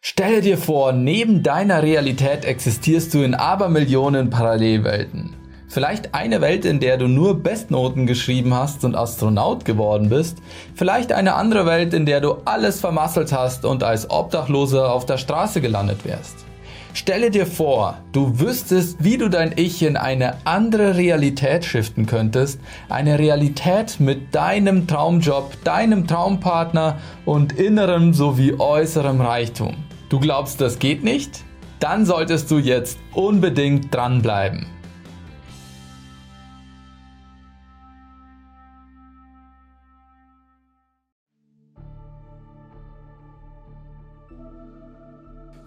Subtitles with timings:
[0.00, 5.34] Stelle dir vor, neben deiner Realität existierst du in Abermillionen Parallelwelten.
[5.68, 10.38] Vielleicht eine Welt, in der du nur Bestnoten geschrieben hast und Astronaut geworden bist.
[10.74, 15.18] Vielleicht eine andere Welt, in der du alles vermasselt hast und als Obdachloser auf der
[15.18, 16.46] Straße gelandet wärst.
[16.94, 22.58] Stelle dir vor, du wüsstest, wie du dein Ich in eine andere Realität shiften könntest.
[22.88, 29.85] Eine Realität mit deinem Traumjob, deinem Traumpartner und innerem sowie äußerem Reichtum.
[30.08, 31.44] Du glaubst, das geht nicht?
[31.80, 34.66] Dann solltest du jetzt unbedingt dranbleiben.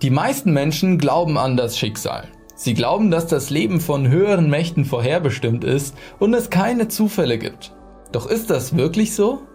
[0.01, 2.29] Die meisten Menschen glauben an das Schicksal.
[2.55, 7.73] Sie glauben, dass das Leben von höheren Mächten vorherbestimmt ist und es keine Zufälle gibt.
[8.13, 9.48] Doch ist das wirklich so?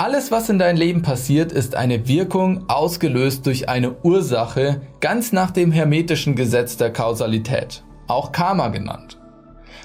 [0.00, 5.50] Alles, was in deinem Leben passiert, ist eine Wirkung ausgelöst durch eine Ursache, ganz nach
[5.50, 9.18] dem hermetischen Gesetz der Kausalität, auch Karma genannt.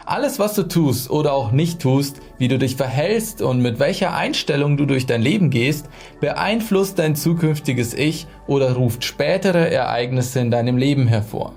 [0.06, 4.16] Alles, was du tust oder auch nicht tust, wie du dich verhältst und mit welcher
[4.16, 5.90] Einstellung du durch dein Leben gehst,
[6.22, 11.54] beeinflusst dein zukünftiges Ich oder ruft spätere Ereignisse in deinem Leben hervor.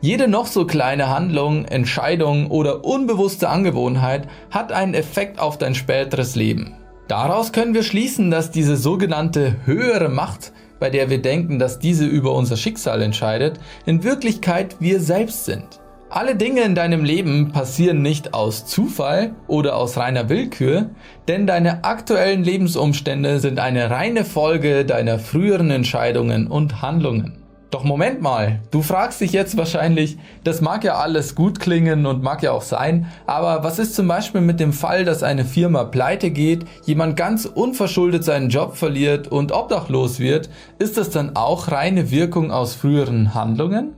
[0.00, 6.34] Jede noch so kleine Handlung, Entscheidung oder unbewusste Angewohnheit hat einen Effekt auf dein späteres
[6.34, 6.74] Leben.
[7.08, 12.04] Daraus können wir schließen, dass diese sogenannte höhere Macht, bei der wir denken, dass diese
[12.04, 15.80] über unser Schicksal entscheidet, in Wirklichkeit wir selbst sind.
[16.10, 20.90] Alle Dinge in deinem Leben passieren nicht aus Zufall oder aus reiner Willkür,
[21.28, 27.45] denn deine aktuellen Lebensumstände sind eine reine Folge deiner früheren Entscheidungen und Handlungen.
[27.76, 32.22] Doch Moment mal, du fragst dich jetzt wahrscheinlich, das mag ja alles gut klingen und
[32.22, 35.84] mag ja auch sein, aber was ist zum Beispiel mit dem Fall, dass eine Firma
[35.84, 41.70] pleite geht, jemand ganz unverschuldet seinen Job verliert und obdachlos wird, ist das dann auch
[41.70, 43.92] reine Wirkung aus früheren Handlungen?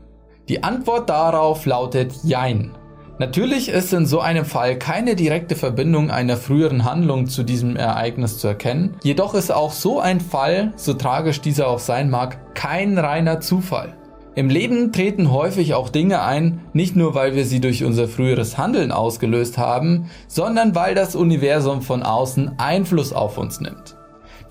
[0.49, 2.73] Die Antwort darauf lautet Jein.
[3.21, 8.39] Natürlich ist in so einem Fall keine direkte Verbindung einer früheren Handlung zu diesem Ereignis
[8.39, 12.97] zu erkennen, jedoch ist auch so ein Fall, so tragisch dieser auch sein mag, kein
[12.97, 13.97] reiner Zufall.
[14.37, 18.57] Im Leben treten häufig auch Dinge ein, nicht nur weil wir sie durch unser früheres
[18.57, 23.97] Handeln ausgelöst haben, sondern weil das Universum von außen Einfluss auf uns nimmt.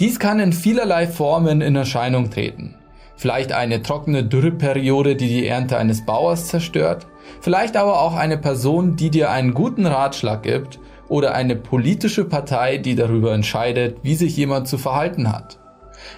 [0.01, 2.75] Dies kann in vielerlei Formen in Erscheinung treten.
[3.17, 7.07] Vielleicht eine trockene Dürreperiode, die die Ernte eines Bauers zerstört,
[7.41, 12.77] Vielleicht aber auch eine Person, die dir einen guten Ratschlag gibt oder eine politische Partei,
[12.77, 15.59] die darüber entscheidet, wie sich jemand zu verhalten hat.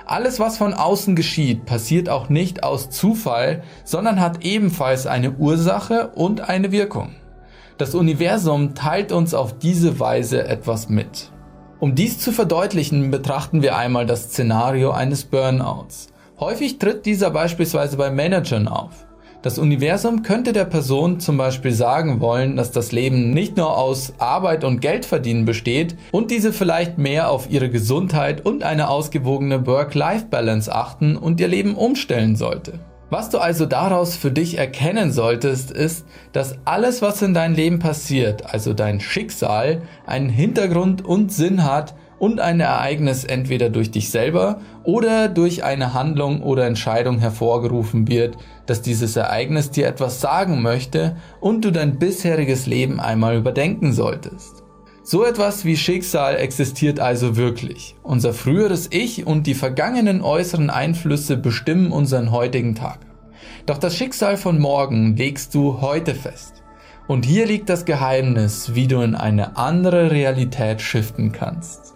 [0.06, 6.12] Alles, was von außen geschieht, passiert auch nicht aus Zufall, sondern hat ebenfalls eine Ursache
[6.16, 7.16] und eine Wirkung.
[7.78, 11.32] Das Universum teilt uns auf diese Weise etwas mit.
[11.80, 16.08] Um dies zu verdeutlichen, betrachten wir einmal das Szenario eines Burnouts.
[16.40, 19.06] Häufig tritt dieser beispielsweise bei Managern auf.
[19.42, 24.14] Das Universum könnte der Person zum Beispiel sagen wollen, dass das Leben nicht nur aus
[24.20, 29.68] Arbeit und Geld verdienen besteht und diese vielleicht mehr auf ihre Gesundheit und eine ausgewogene
[29.68, 32.80] Work-Life-Balance achten und ihr Leben umstellen sollte.
[33.10, 37.80] Was du also daraus für dich erkennen solltest, ist, dass alles, was in deinem Leben
[37.80, 44.10] passiert, also dein Schicksal, einen Hintergrund und Sinn hat und ein Ereignis entweder durch dich
[44.10, 50.62] selber oder durch eine Handlung oder Entscheidung hervorgerufen wird, dass dieses Ereignis dir etwas sagen
[50.62, 54.64] möchte und du dein bisheriges Leben einmal überdenken solltest.
[55.02, 57.96] So etwas wie Schicksal existiert also wirklich.
[58.04, 63.00] Unser früheres Ich und die vergangenen äußeren Einflüsse bestimmen unseren heutigen Tag.
[63.66, 66.64] Doch das Schicksal von morgen legst du heute fest.
[67.08, 71.96] Und hier liegt das Geheimnis, wie du in eine andere Realität shiften kannst.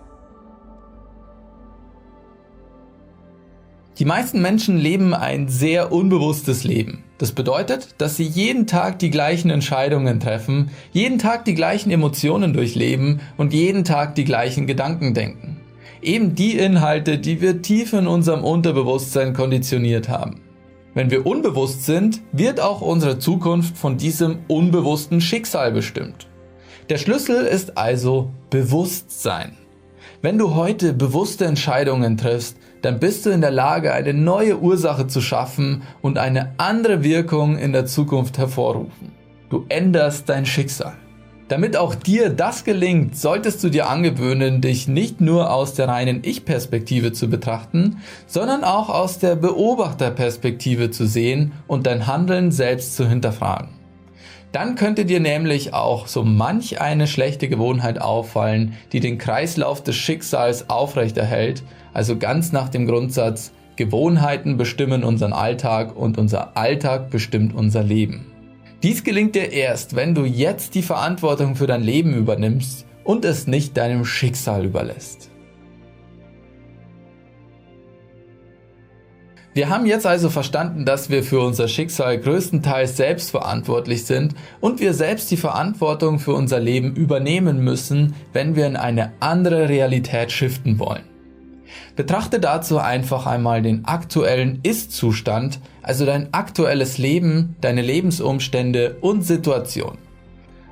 [4.00, 7.04] Die meisten Menschen leben ein sehr unbewusstes Leben.
[7.20, 12.54] Das bedeutet, dass sie jeden Tag die gleichen Entscheidungen treffen, jeden Tag die gleichen Emotionen
[12.54, 15.58] durchleben und jeden Tag die gleichen Gedanken denken.
[16.02, 20.42] Eben die Inhalte, die wir tief in unserem Unterbewusstsein konditioniert haben.
[20.96, 26.28] Wenn wir unbewusst sind, wird auch unsere Zukunft von diesem unbewussten Schicksal bestimmt.
[26.90, 29.58] Der Schlüssel ist also Bewusstsein.
[30.24, 35.08] Wenn du heute bewusste Entscheidungen triffst, dann bist du in der Lage, eine neue Ursache
[35.08, 39.12] zu schaffen und eine andere Wirkung in der Zukunft hervorrufen.
[39.50, 40.94] Du änderst dein Schicksal.
[41.50, 46.22] Damit auch dir das gelingt, solltest du dir angewöhnen, dich nicht nur aus der reinen
[46.24, 53.06] Ich-Perspektive zu betrachten, sondern auch aus der Beobachterperspektive zu sehen und dein Handeln selbst zu
[53.06, 53.83] hinterfragen.
[54.54, 59.96] Dann könnte dir nämlich auch so manch eine schlechte Gewohnheit auffallen, die den Kreislauf des
[59.96, 67.56] Schicksals aufrechterhält, also ganz nach dem Grundsatz, Gewohnheiten bestimmen unseren Alltag und unser Alltag bestimmt
[67.56, 68.32] unser Leben.
[68.84, 73.48] Dies gelingt dir erst, wenn du jetzt die Verantwortung für dein Leben übernimmst und es
[73.48, 75.32] nicht deinem Schicksal überlässt.
[79.54, 84.80] Wir haben jetzt also verstanden, dass wir für unser Schicksal größtenteils selbst verantwortlich sind und
[84.80, 90.32] wir selbst die Verantwortung für unser Leben übernehmen müssen, wenn wir in eine andere Realität
[90.32, 91.04] shiften wollen.
[91.96, 100.00] Betrachte dazu einfach einmal den aktuellen Ist-Zustand, also dein aktuelles Leben, deine Lebensumstände und Situation.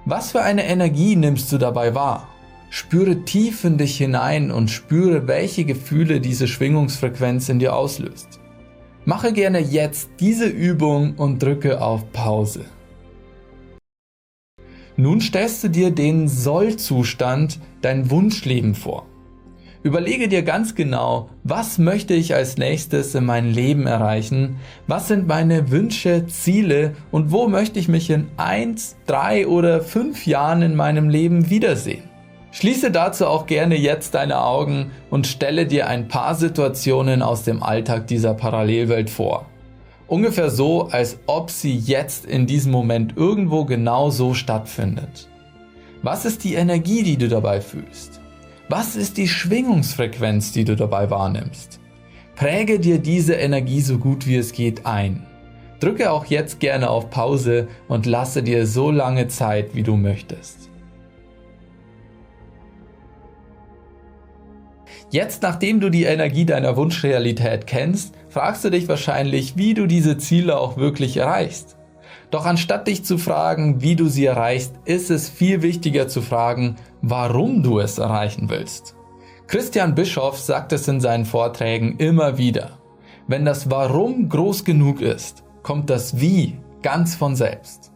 [0.05, 2.27] Was für eine Energie nimmst du dabei wahr?
[2.71, 8.39] Spüre tief in dich hinein und spüre, welche Gefühle diese Schwingungsfrequenz in dir auslöst.
[9.03, 12.65] Mache gerne jetzt diese Übung und drücke auf Pause.
[14.95, 19.07] Nun stellst du dir den Soll-Zustand, dein Wunschleben vor.
[19.81, 25.27] Überlege dir ganz genau, was möchte ich als nächstes in meinem Leben erreichen, was sind
[25.27, 30.75] meine Wünsche, Ziele und wo möchte ich mich in 1, 3 oder 5 Jahren in
[30.75, 32.10] meinem Leben wiedersehen.
[32.51, 37.63] Schließe dazu auch gerne jetzt deine Augen und stelle dir ein paar Situationen aus dem
[37.63, 39.45] Alltag dieser Parallelwelt vor.
[40.07, 45.29] Ungefähr so, als ob sie jetzt in diesem Moment irgendwo genau so stattfindet.
[46.03, 48.19] Was ist die Energie, die du dabei fühlst?
[48.67, 51.79] Was ist die Schwingungsfrequenz, die du dabei wahrnimmst?
[52.35, 55.25] Präge dir diese Energie so gut wie es geht ein.
[55.79, 60.70] Drücke auch jetzt gerne auf Pause und lasse dir so lange Zeit, wie du möchtest.
[65.11, 70.17] Jetzt, nachdem du die Energie deiner Wunschrealität kennst, fragst du dich wahrscheinlich, wie du diese
[70.17, 71.75] Ziele auch wirklich erreichst.
[72.31, 76.77] Doch anstatt dich zu fragen, wie du sie erreichst, ist es viel wichtiger zu fragen,
[77.01, 78.95] warum du es erreichen willst.
[79.47, 82.79] Christian Bischoff sagt es in seinen Vorträgen immer wieder.
[83.27, 87.91] Wenn das Warum groß genug ist, kommt das Wie ganz von selbst.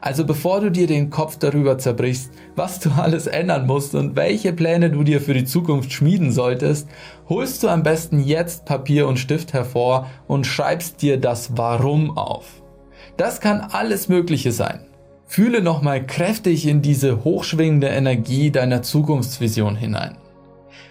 [0.00, 4.52] Also bevor du dir den Kopf darüber zerbrichst, was du alles ändern musst und welche
[4.52, 6.88] Pläne du dir für die Zukunft schmieden solltest,
[7.28, 12.62] holst du am besten jetzt Papier und Stift hervor und schreibst dir das Warum auf.
[13.16, 14.80] Das kann alles Mögliche sein.
[15.26, 20.16] Fühle nochmal kräftig in diese hochschwingende Energie deiner Zukunftsvision hinein.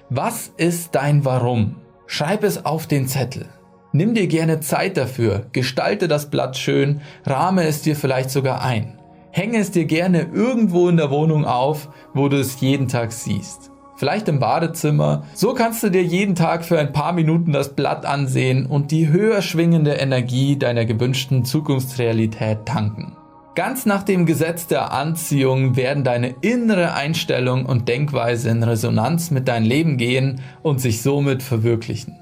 [0.10, 1.78] Was ist dein Warum?
[2.06, 3.48] Schreib es auf den Zettel.
[3.94, 8.97] Nimm dir gerne Zeit dafür, gestalte das Blatt schön, rahme es dir vielleicht sogar ein.
[9.38, 13.70] Hänge es dir gerne irgendwo in der Wohnung auf, wo du es jeden Tag siehst.
[13.96, 15.26] Vielleicht im Badezimmer.
[15.36, 19.10] So kannst du dir jeden Tag für ein paar Minuten das Blatt ansehen und die
[19.10, 23.16] höher schwingende Energie deiner gewünschten Zukunftsrealität tanken.
[23.54, 29.48] Ganz nach dem Gesetz der Anziehung werden deine innere Einstellung und Denkweise in Resonanz mit
[29.48, 32.16] deinem Leben gehen und sich somit verwirklichen.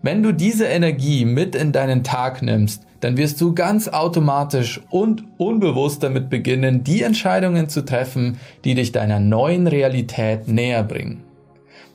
[0.00, 5.24] Wenn du diese Energie mit in deinen Tag nimmst, dann wirst du ganz automatisch und
[5.36, 11.22] unbewusst damit beginnen, die Entscheidungen zu treffen, die dich deiner neuen Realität näher bringen.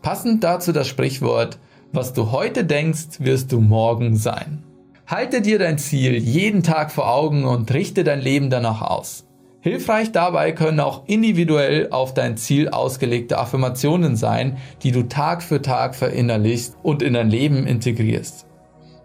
[0.01, 1.59] Passend dazu das Sprichwort,
[1.91, 4.63] was du heute denkst, wirst du morgen sein.
[5.05, 9.25] Halte dir dein Ziel jeden Tag vor Augen und richte dein Leben danach aus.
[9.61, 15.61] Hilfreich dabei können auch individuell auf dein Ziel ausgelegte Affirmationen sein, die du Tag für
[15.61, 18.45] Tag verinnerlichst und in dein Leben integrierst.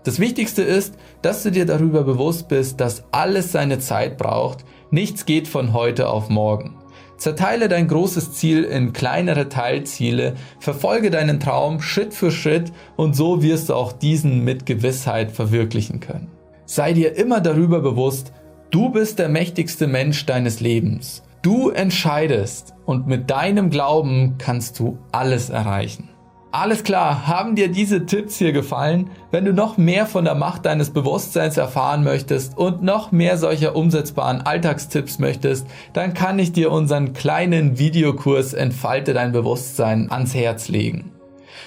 [0.09, 5.27] Das Wichtigste ist, dass du dir darüber bewusst bist, dass alles seine Zeit braucht, nichts
[5.27, 6.79] geht von heute auf morgen.
[7.19, 13.43] Zerteile dein großes Ziel in kleinere Teilziele, verfolge deinen Traum Schritt für Schritt und so
[13.43, 16.29] wirst du auch diesen mit Gewissheit verwirklichen können.
[16.65, 18.33] Sei dir immer darüber bewusst,
[18.71, 21.23] Du bist der mächtigste Mensch deines Lebens.
[21.43, 26.08] Du entscheidest und mit deinem Glauben kannst du alles erreichen.
[26.51, 29.11] Alles klar, haben dir diese Tipps hier gefallen?
[29.31, 33.77] Wenn du noch mehr von der Macht deines Bewusstseins erfahren möchtest und noch mehr solcher
[33.77, 40.69] umsetzbaren Alltagstipps möchtest, dann kann ich dir unseren kleinen Videokurs Entfalte dein Bewusstsein ans Herz
[40.69, 41.13] legen.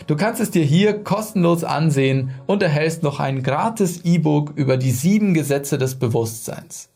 [0.07, 4.91] Du kannst es dir hier kostenlos ansehen und erhältst noch ein gratis E-Book über die
[4.91, 6.89] sieben Gesetze des Bewusstseins.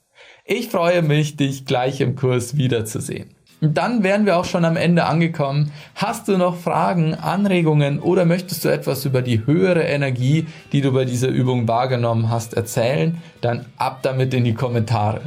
[0.43, 3.35] Ich freue mich, dich gleich im Kurs wiederzusehen.
[3.61, 5.71] Dann wären wir auch schon am Ende angekommen.
[5.95, 10.91] Hast du noch Fragen, Anregungen oder möchtest du etwas über die höhere Energie, die du
[10.91, 13.21] bei dieser Übung wahrgenommen hast, erzählen?
[13.41, 15.21] Dann ab damit in die Kommentare.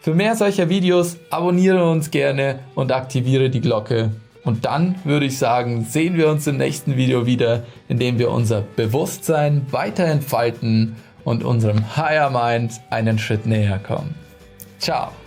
[0.00, 4.10] Für mehr solcher Videos abonniere uns gerne und aktiviere die Glocke.
[4.44, 8.30] Und dann würde ich sagen, sehen wir uns im nächsten Video wieder, in dem wir
[8.30, 14.14] unser Bewusstsein weiter entfalten und unserem Higher Mind einen Schritt näher kommen.
[14.78, 15.23] Ciao.